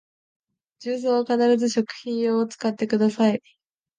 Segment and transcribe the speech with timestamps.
[0.79, 3.39] 重曹は必ず食品用を使ってください